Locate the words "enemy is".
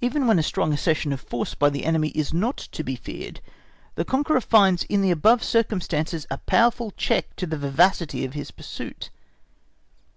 1.84-2.32